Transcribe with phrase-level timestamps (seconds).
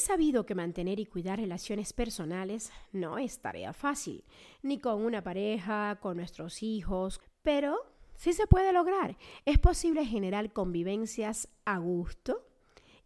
[0.00, 4.24] Es sabido que mantener y cuidar relaciones personales no es tarea fácil,
[4.62, 7.76] ni con una pareja, con nuestros hijos, pero
[8.14, 9.18] sí se puede lograr.
[9.44, 12.48] Es posible generar convivencias a gusto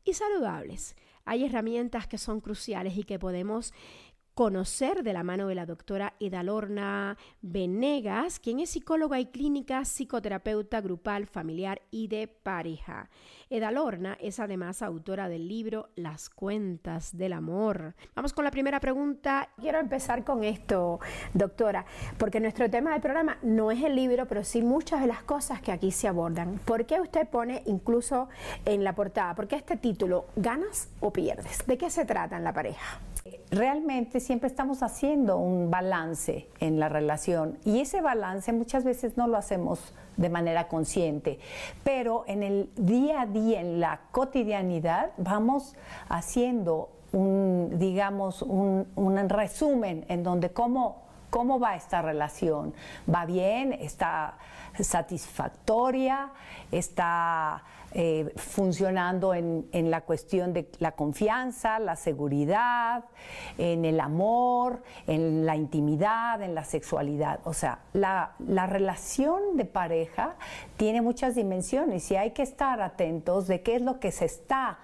[0.04, 0.95] y saludables.
[1.25, 3.74] Hay herramientas que son cruciales y que podemos
[4.35, 10.80] conocer de la mano de la doctora Edalorna Venegas, quien es psicóloga y clínica, psicoterapeuta
[10.80, 13.09] grupal, familiar y de pareja.
[13.48, 17.95] Edalorna es además autora del libro Las cuentas del amor.
[18.16, 19.51] Vamos con la primera pregunta.
[19.61, 20.98] Quiero empezar con esto,
[21.33, 21.84] doctora,
[22.19, 25.62] porque nuestro tema del programa no es el libro, pero sí muchas de las cosas
[25.62, 26.59] que aquí se abordan.
[26.64, 28.28] ¿Por qué usted pone incluso
[28.64, 29.37] en la portada?
[29.37, 31.64] ¿Por qué este título, ganas o pierdes?
[31.66, 33.01] ¿De qué se trata en la pareja?
[33.51, 39.28] Realmente siempre estamos haciendo un balance en la relación y ese balance muchas veces no
[39.28, 41.38] lo hacemos de manera consciente,
[41.83, 45.74] pero en el día a día, en la cotidianidad, vamos
[46.09, 51.03] haciendo un, digamos, un, un resumen en donde cómo,
[51.34, 52.72] cómo va esta relación.
[53.12, 53.72] ¿Va bien?
[53.72, 54.38] ¿Está
[54.78, 56.30] satisfactoria?
[56.70, 63.05] ¿Está eh, funcionando en, la cuestión de la confianza, la seguridad,
[63.58, 67.40] en el amor, en la intimidad, en la sexualidad.
[67.42, 68.36] O sea, la,
[68.68, 70.36] relación de pareja
[70.77, 74.78] tiene muchas dimensiones y hay que estar atentos de qué es lo que se está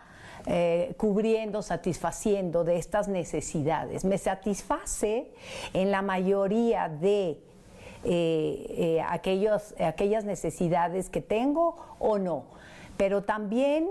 [0.47, 4.05] eh, cubriendo, satisfaciendo de estas necesidades.
[4.05, 5.31] Me satisface
[5.73, 7.39] en la mayoría de
[8.05, 12.61] eh, aquellos, aquellas necesidades que tengo o no
[13.01, 13.89] pero también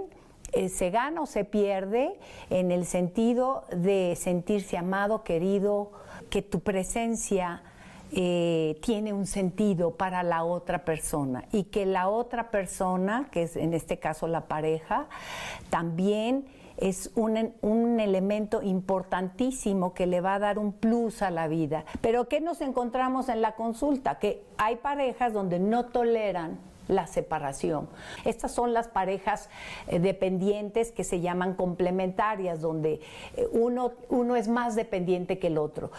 [0.54, 2.20] eh, se gana o se pierde
[2.52, 5.92] en el sentido de sentirse amado, querido,
[6.30, 7.64] que tu presencia
[8.12, 13.56] eh, tiene un sentido para la otra persona y que la otra persona, que es
[13.56, 15.08] en este caso la pareja,
[15.70, 21.48] también es un, un, elemento importantísimo que le va a dar un plus a la
[21.48, 21.84] vida.
[22.02, 24.18] Pero ¿qué nos encontramos en la consulta?
[24.18, 26.58] Que hay parejas donde no toleran
[26.90, 27.88] la separación.
[28.26, 29.50] Estas son las parejas
[29.88, 33.00] eh, dependientes que se llaman complementarias, donde
[33.38, 35.92] eh, uno, uno es más dependiente que el otro.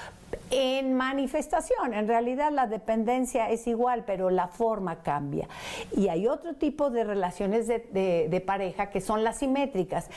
[0.51, 5.49] En manifestación, en realidad la dependencia es igual, pero la forma cambia.
[5.97, 10.09] Y hay otro tipo de relaciones de, pareja que son las simétricas.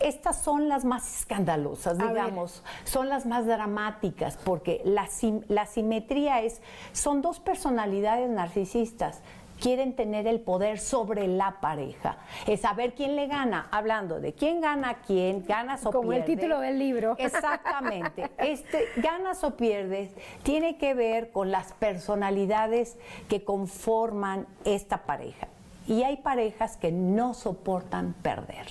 [0.00, 5.08] Estas son las más escandalosas, digamos, son las más dramáticas, porque la,
[5.48, 9.20] la simetría es, son dos personalidades narcisistas
[9.62, 12.16] quieren tener el poder sobre la pareja.
[12.46, 16.58] Es saber quién le gana, hablando de quién gana quién, ganas o Como el título
[16.58, 17.14] del libro.
[17.18, 18.28] Exactamente.
[18.38, 20.10] Este, ganas o pierdes
[20.42, 22.96] tiene que ver con las personalidades
[23.28, 25.46] que conforman esta pareja.
[25.86, 28.66] Y hay parejas que no soportan perder.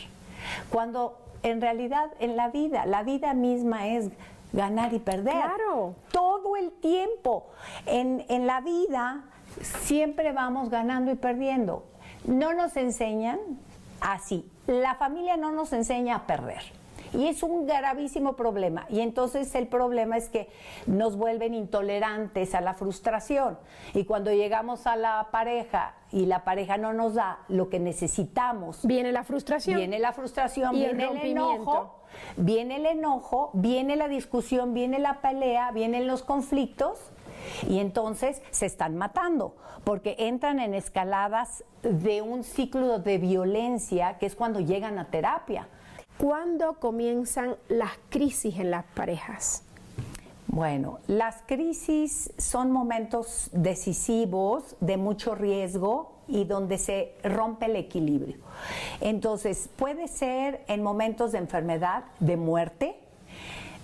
[0.69, 4.09] Cuando en realidad en la vida, la vida misma es
[4.51, 5.33] ganar y perder.
[5.33, 5.95] Claro.
[6.11, 7.47] Todo el tiempo.
[7.85, 9.30] En, en la vida
[9.61, 11.85] siempre vamos ganando y perdiendo.
[12.25, 13.39] No nos enseñan
[13.99, 14.49] así.
[14.67, 16.61] La familia no nos enseña a perder.
[17.13, 18.85] Y es un gravísimo problema.
[18.89, 20.49] Y entonces el problema es que
[20.85, 23.57] nos vuelven intolerantes a la frustración.
[23.93, 28.85] Y cuando llegamos a la pareja y la pareja no nos da lo que necesitamos.
[28.85, 29.77] Viene la frustración.
[29.77, 31.97] Viene la frustración, viene el, el enojo.
[32.37, 36.99] Viene el enojo, viene la discusión, viene la pelea, vienen los conflictos
[37.67, 44.25] y entonces se están matando, porque entran en escaladas de un ciclo de violencia que
[44.25, 45.67] es cuando llegan a terapia.
[46.17, 49.63] ¿Cuándo comienzan las crisis en las parejas?
[50.47, 58.37] Bueno, las crisis son momentos decisivos, de mucho riesgo y donde se rompe el equilibrio.
[58.99, 62.99] Entonces, puede ser en momentos de enfermedad, de muerte,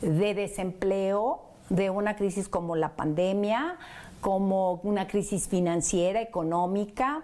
[0.01, 3.78] de desempleo, de una crisis como la pandemia,
[4.22, 7.24] como una crisis financiera, económica,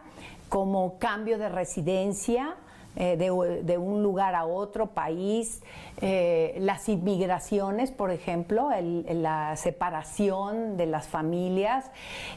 [0.50, 2.56] como cambio de residencia.
[2.96, 5.64] Eh, de, un lugar a otro país,
[6.00, 8.70] eh, las inmigraciones, por ejemplo,
[9.10, 11.90] la separación de las familias,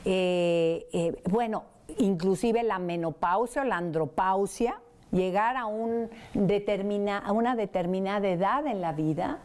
[0.06, 1.64] eh, bueno,
[1.98, 4.80] inclusive la menopausia o la andropausia,
[5.12, 6.08] llegar a, un
[7.10, 9.40] a una determinada edad en la vida,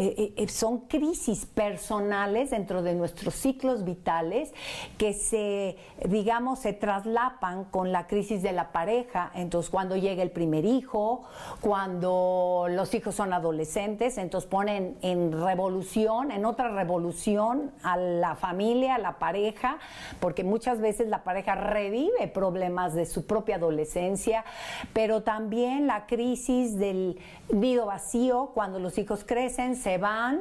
[0.00, 4.54] eh, eh, son crisis personales dentro de nuestros ciclos vitales
[4.96, 5.76] que se,
[6.08, 9.32] digamos, se traslapan con la crisis de la pareja.
[9.34, 11.24] Entonces, cuando llega el primer hijo,
[11.60, 18.94] cuando los hijos son adolescentes, entonces ponen en revolución, en otra revolución a la familia,
[18.94, 19.78] a la pareja,
[20.20, 24.44] porque muchas veces la pareja revive problemas de su propia adolescencia,
[24.92, 27.18] pero también la crisis del
[27.52, 30.40] nido vacío, cuando los hijos crecen, se van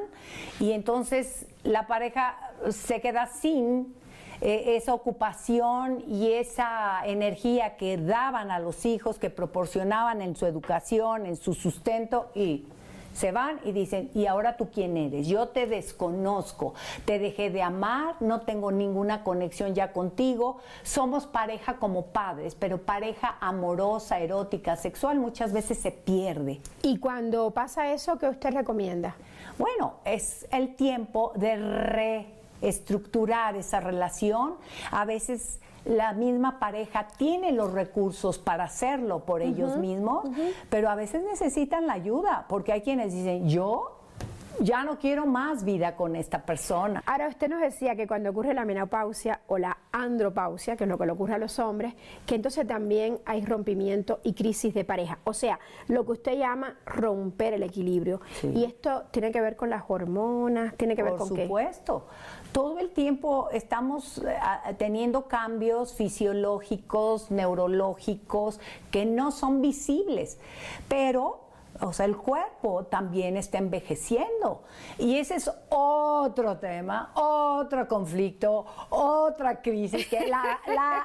[0.59, 2.37] y entonces la pareja
[2.69, 3.95] se queda sin
[4.41, 10.45] eh, esa ocupación y esa energía que daban a los hijos, que proporcionaban en su
[10.45, 12.65] educación, en su sustento y
[13.17, 15.27] se van y dicen, ¿y ahora tú quién eres?
[15.27, 16.75] Yo te desconozco,
[17.05, 22.77] te dejé de amar, no tengo ninguna conexión ya contigo, somos pareja como padres, pero
[22.77, 26.61] pareja amorosa, erótica, sexual muchas veces se pierde.
[26.83, 29.15] Y cuando pasa eso, ¿qué usted recomienda?
[29.57, 31.57] Bueno, es el tiempo de
[32.61, 34.55] reestructurar esa relación.
[34.91, 40.27] A veces la misma pareja tiene los recursos para hacerlo por ellos mismos,
[40.69, 43.96] pero a veces necesitan la ayuda, porque hay quienes dicen, yo
[44.59, 47.03] ya no quiero más vida con esta persona.
[47.05, 50.97] Ahora usted nos decía que cuando ocurre la menopausia o la andropausia, que es lo
[50.97, 51.93] que le ocurre a los hombres,
[52.25, 55.19] que entonces también hay rompimiento y crisis de pareja.
[55.23, 58.21] O sea, lo que usted llama romper el equilibrio.
[58.43, 61.35] Y esto tiene que ver con las hormonas, tiene que ver con qué.
[61.35, 62.07] Por supuesto.
[62.51, 64.35] Todo el tiempo estamos eh,
[64.77, 70.39] teniendo cambios fisiológicos, neurológicos, que no son visibles,
[70.87, 71.46] pero
[71.81, 74.63] o sea, el cuerpo también está envejeciendo.
[74.97, 80.59] Y ese es otro tema, otro conflicto, otra crisis que la,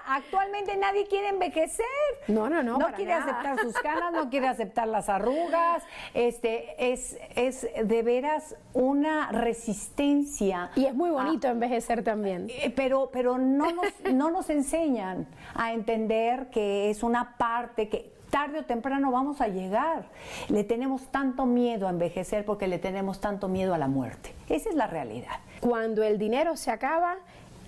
[0.07, 1.87] actualmente nadie quiere envejecer.
[2.29, 2.79] No, no, no.
[2.79, 5.83] No quiere aceptar sus canas, no quiere aceptar las arrugas.
[6.15, 10.71] Este, es, es de veras una resistencia.
[10.75, 12.49] Y es muy bonito envejecer también.
[12.51, 18.13] Eh, pero, pero no, nos, no nos enseñan a entender que es una parte que
[18.33, 20.07] tarde o temprano vamos a llegar.
[20.49, 24.35] Le tenemos tanto miedo a envejecer porque le tenemos tanto miedo a la muerte.
[24.49, 25.37] Esa es la realidad.
[25.61, 27.19] Cuando el dinero se acaba,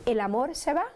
[0.06, 0.86] ¿el amor se va?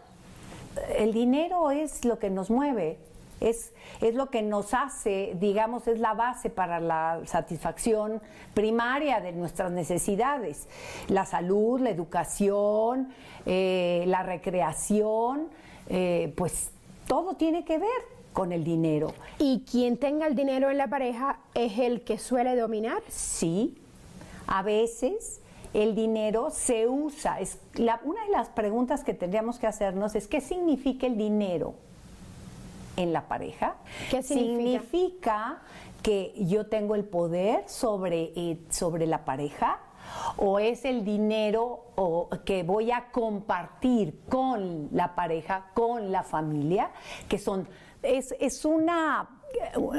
[0.97, 2.97] El dinero es lo que nos mueve,
[3.41, 3.71] es,
[4.01, 8.21] es, lo que nos hace, digamos, es la base para la satisfacción
[8.55, 10.67] primaria de nuestras necesidades.
[11.09, 13.13] La salud, la educación,
[13.45, 15.47] eh, la recreación,
[15.89, 16.71] eh, pues
[17.07, 19.13] todo tiene que ver con el dinero.
[19.37, 23.01] ¿Y quien tenga el dinero en la pareja es el que suele dominar?
[23.09, 23.77] Sí,
[24.47, 25.41] a veces
[25.73, 27.39] el dinero se usa.
[27.39, 31.73] Es la, una de las preguntas que tendríamos que hacernos es qué significa el dinero
[32.97, 33.75] en la pareja.
[34.09, 34.81] ¿Qué significa?
[34.81, 35.61] Significa
[36.01, 39.79] que yo tengo el poder sobre, eh, sobre la pareja
[40.37, 41.85] o es el dinero
[42.45, 46.91] que voy a compartir con la pareja, con la familia,
[47.27, 47.67] que son
[48.03, 49.29] es, una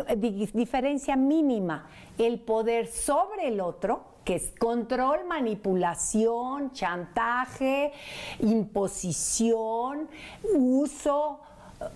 [0.09, 1.89] eh, diferencia mínima.
[2.19, 7.93] El poder sobre el otro, que es control, manipulación, chantaje,
[8.41, 10.09] imposición,
[10.55, 11.41] uso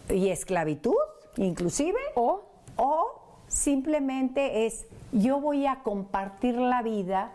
[0.08, 0.94] eh, y esclavitud,
[1.36, 2.42] inclusive, o,
[2.76, 7.32] o simplemente es yo voy a compartir la vida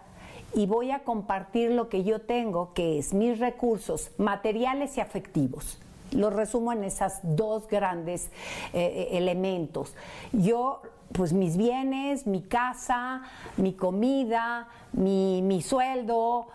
[0.53, 5.79] y voy a compartir lo que yo tengo, que es mis recursos materiales y afectivos.
[6.11, 8.27] Lo resumo en esas dos grandes
[8.73, 9.95] eh, eh, elementos.
[10.31, 13.23] Yo, pues mis bienes, mi casa,
[13.57, 16.47] mi comida, mi, mi sueldo,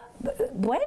[0.54, 0.84] bueno,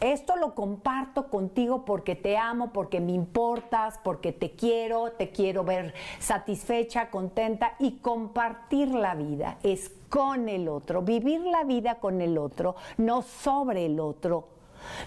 [0.00, 5.64] esto lo comparto contigo porque te amo, porque me importas, porque te quiero, te quiero
[5.64, 12.20] ver satisfecha, contenta y compartir la vida es con el otro, vivir la vida con
[12.20, 14.48] el otro, no sobre el otro,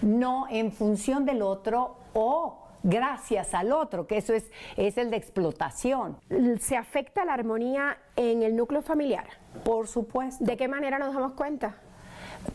[0.02, 5.16] no en función del otro o gracias al otro, que eso es, es el de
[5.16, 6.18] explotación.
[6.60, 9.26] ¿Se afecta la armonía en el núcleo familiar?
[9.64, 10.44] Por supuesto.
[10.44, 11.76] ¿De qué manera nos damos cuenta?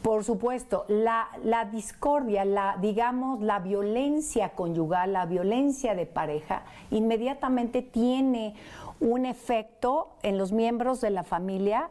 [0.02, 7.82] Por supuesto, la, la, discordia, la, digamos, la violencia conyugal, la violencia de pareja, inmediatamente
[7.82, 8.56] tiene
[9.00, 11.90] un efecto en los miembros de la familia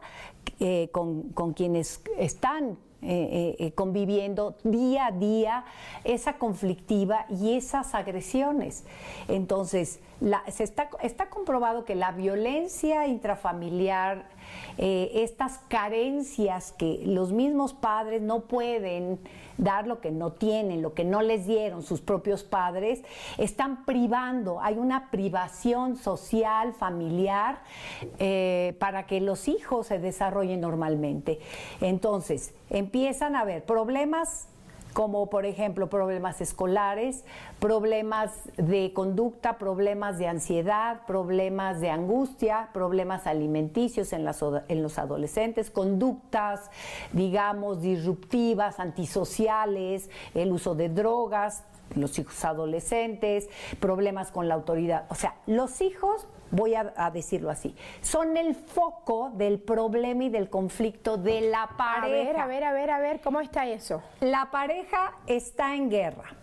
[0.59, 5.65] eh, con, con, quienes están eh, eh, conviviendo día a día
[6.03, 8.85] esa conflictiva y esas agresiones.
[9.27, 9.99] Entonces,
[10.49, 14.25] se está, está comprobado que la violencia intrafamiliar,
[14.77, 19.19] eh, estas carencias que los mismos padres no pueden
[19.57, 23.01] dar lo que no tienen, lo que no les dieron sus propios padres,
[23.39, 27.59] están privando, hay una privación social, familiar,
[28.19, 31.39] eh, para que los hijos se desarrollen normalmente.
[31.81, 34.47] Entonces, en empiezan a haber problemas
[34.97, 37.23] como por ejemplo problemas escolares,
[37.59, 44.27] problemas de conducta, problemas de ansiedad, problemas de angustia, problemas alimenticios en,
[44.67, 46.71] en los adolescentes, conductas,
[47.13, 51.63] digamos, disruptivas, antisociales, el uso de drogas,
[51.93, 53.49] los hijos adolescentes,
[53.79, 55.05] problemas con la autoridad.
[55.09, 60.49] O sea, los hijos voy a, decirlo así, son el foco del problema y del
[60.49, 62.05] conflicto de la pareja.
[62.05, 64.01] A ver, a ver, a ver, a ver, ¿cómo está eso?
[64.21, 66.35] La pareja está en guerra,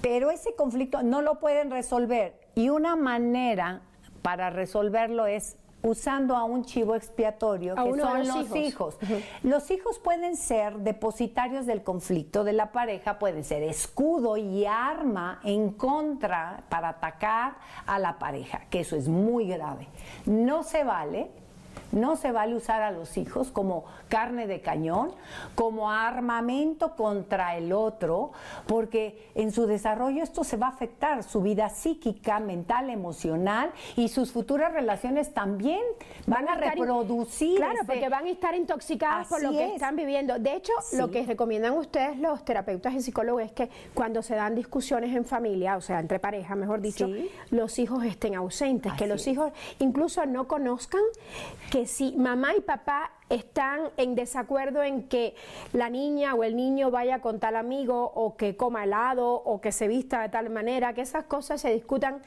[0.00, 3.82] pero ese conflicto no lo pueden resolver y una manera
[4.22, 8.96] para resolverlo es usando a un chivo expiatorio, que son los, hijos.
[9.42, 15.40] Los hijos pueden ser depositarios del conflicto de la pareja, pueden ser escudo y arma
[15.44, 19.88] en contra para atacar a la pareja, que eso es muy grave.
[20.24, 21.43] No se vale
[21.92, 25.12] no se vale usar a los hijos como carne de cañón,
[25.54, 28.32] como armamento contra el otro,
[28.66, 34.08] porque en su desarrollo esto se va a afectar, su vida psíquica, mental, emocional y
[34.08, 35.80] sus futuras relaciones también
[36.26, 37.56] van, a, reproducir.
[37.56, 40.38] Claro, porque van a estar intoxicadas por lo que están viviendo.
[40.38, 44.54] De hecho, lo que recomiendan ustedes los terapeutas y psicólogos es que cuando se dan
[44.54, 47.08] discusiones en familia, o sea, entre parejas, mejor dicho,
[47.50, 51.02] los hijos estén ausentes, que los hijos incluso no conozcan
[51.70, 55.34] que si mamá y papá están en desacuerdo en que
[55.72, 59.72] la niña o el niño vaya con tal amigo o que coma helado o que
[59.72, 62.22] se vista de tal manera, que esas cosas se discutan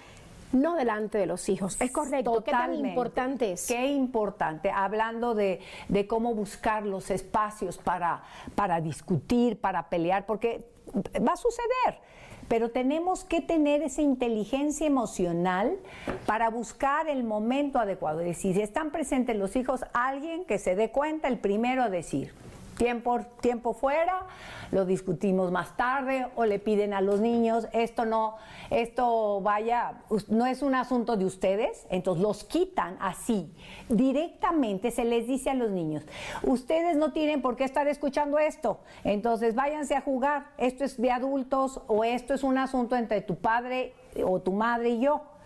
[0.54, 1.80] no delante de los hijos.
[1.82, 2.44] Es correcto.
[2.44, 3.68] ¿Qué tan importante es?
[3.68, 4.72] Qué importante.
[4.72, 8.24] Hablando de, de cómo buscar los espacios para,
[8.56, 10.66] para discutir, para pelear, porque
[11.26, 12.00] va a suceder
[12.48, 15.78] pero tenemos que tener esa inteligencia emocional
[16.26, 18.22] para buscar el momento adecuado.
[18.22, 21.90] Es decir, si están presentes los hijos, alguien que se dé cuenta, el primero a
[21.90, 22.32] decir,
[22.78, 24.26] tiempo, tiempo fuera,
[24.72, 28.36] lo discutimos más tarde o le piden a los niños, esto no,
[28.70, 33.54] esto vaya, no es un asunto de ustedes, entonces los quitan así,
[33.90, 36.04] directamente se les dice a los niños,
[36.44, 41.12] ustedes no tienen por qué estar escuchando esto, entonces váyanse a jugar, esto es de
[41.12, 43.94] adultos o esto es un asunto entre tu padre
[44.24, 45.37] o tu madre y yo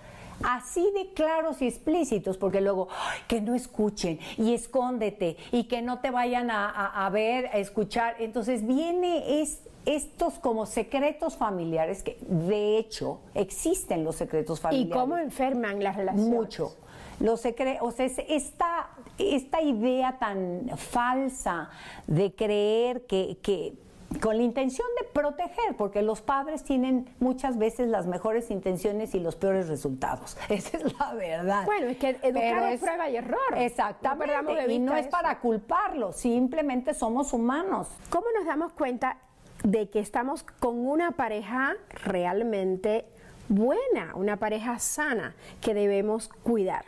[0.44, 2.88] así de claros y explícitos, porque luego
[3.28, 8.16] que no escuchen y escóndete y que no te vayan a, ver, a escuchar.
[8.20, 9.44] Entonces viene
[9.86, 14.96] estos como secretos familiares, que de hecho existen los secretos familiares.
[14.96, 16.34] ¿Y cómo enferman las relaciones?
[16.34, 16.76] Mucho.
[17.20, 21.70] Los secretos, o sea, esta, esta idea tan falsa
[22.08, 23.74] de creer que, que
[24.22, 29.20] con la intención de proteger, porque los padres tienen muchas veces las mejores intenciones y
[29.20, 30.38] los peores resultados.
[30.50, 31.66] Esa es la verdad.
[31.66, 33.40] Bueno, es que educar es, prueba y error.
[33.58, 34.72] Exactamente.
[34.72, 37.88] y no es para culparlo, simplemente somos humanos.
[38.10, 39.18] ¿Cómo nos damos cuenta
[39.63, 41.74] de que estamos con una pareja
[42.06, 43.06] realmente
[43.50, 46.86] buena, una pareja sana que debemos cuidar?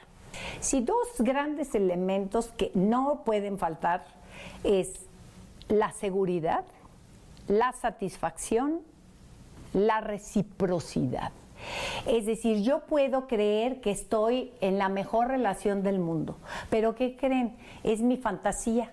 [0.59, 4.05] Si dos grandes elementos que no pueden faltar
[4.63, 5.05] es
[5.67, 6.63] la seguridad
[7.47, 8.81] la satisfacción,
[9.73, 11.31] la reciprocidad.
[12.05, 16.37] Es decir, yo puedo creer que estoy en la mejor relación del mundo,
[16.69, 17.55] pero ¿qué creen?
[17.83, 18.91] Es mi fantasía,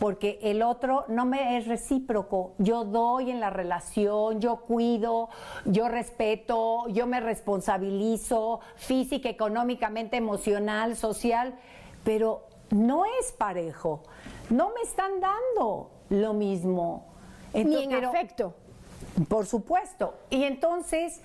[0.00, 2.54] porque el otro no me es recíproco.
[2.58, 5.28] Yo doy en la relación, yo cuido,
[5.64, 11.54] yo respeto, yo me responsabilizo física, económicamente, emocional, social,
[12.02, 14.02] pero no es parejo.
[14.50, 17.11] No me están dando lo mismo.
[17.54, 18.54] Ni en afecto.
[19.28, 20.14] Por supuesto.
[20.30, 21.20] Y entonces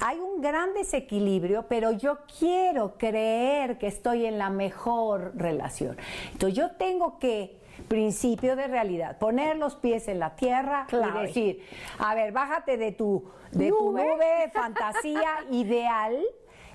[0.00, 5.96] hay un gran desequilibrio, pero yo quiero creer que estoy en la mejor relación.
[6.32, 7.56] Entonces yo tengo que
[7.88, 11.62] principio de realidad, poner los pies en la tierra y decir,
[11.98, 16.22] a ver, bájate de tu de tu nube fantasía ideal.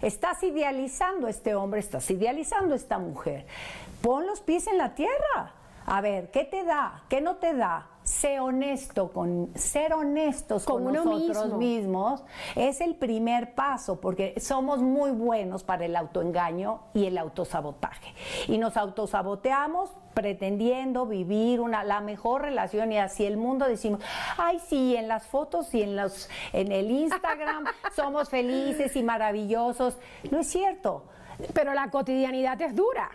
[0.02, 3.46] Estás idealizando a este hombre, estás idealizando a esta mujer.
[4.02, 5.54] Pon los pies en la tierra.
[5.86, 7.04] A ver, ¿qué te da?
[7.08, 7.88] ¿Qué no te da?
[8.04, 12.24] Sé honesto con ser honestos con, nosotros mismos
[12.56, 18.14] es el primer paso porque somos muy buenos para el autoengaño y el autosabotaje.
[18.48, 24.02] Y nos autosaboteamos pretendiendo vivir una la mejor relación y así el mundo decimos
[24.38, 27.66] ay sí en las fotos y en los en el Instagram
[27.96, 29.98] somos felices y maravillosos
[30.32, 31.06] no es cierto.
[31.54, 33.10] Pero la cotidianidad es dura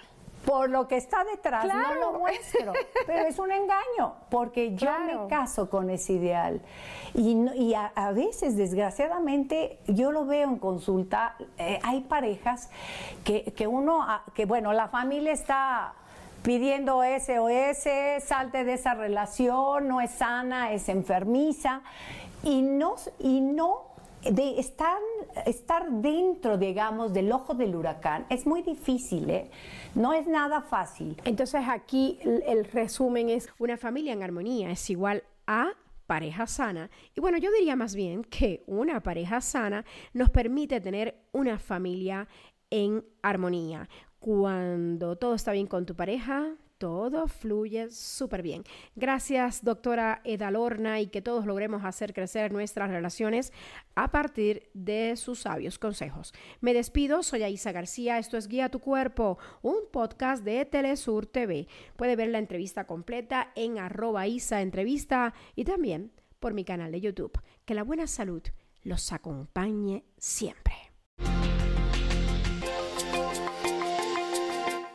[0.46, 2.72] por lo que está detrás no lo muestro,
[3.06, 6.62] pero es un engaño, porque yo me caso con ese ideal.
[7.14, 12.70] Y, a, veces, desgraciadamente, yo lo veo en consulta, eh, hay parejas
[13.24, 15.94] que, que uno, que bueno, la familia está
[16.42, 21.82] pidiendo SOS, salte de esa relación, no es sana, es enfermiza,
[22.44, 24.98] y no, y no de estar,
[25.44, 29.50] estar dentro, digamos, del ojo del huracán es muy difícil, ¿eh?
[29.94, 31.16] no es nada fácil.
[31.24, 35.72] Entonces aquí el resumen es una familia en armonía es igual a
[36.06, 36.90] pareja sana.
[37.14, 42.28] Y bueno, yo diría más bien que una pareja sana nos permite tener una familia
[42.70, 43.88] en armonía.
[44.18, 48.64] Cuando todo está bien con tu pareja, todo fluye súper bien.
[48.94, 53.52] Gracias, doctora Edalorna, y que todos logremos hacer crecer nuestras relaciones
[53.94, 56.34] a partir de sus sabios consejos.
[56.60, 61.68] Me despido, soy Aisa García, esto es Guía tu Cuerpo, un podcast de Telesur TV.
[61.96, 67.00] Puede ver la entrevista completa en arroba Isa Entrevista y también por mi canal de
[67.00, 67.40] YouTube.
[67.64, 68.42] Que la buena salud
[68.82, 70.85] los acompañe siempre.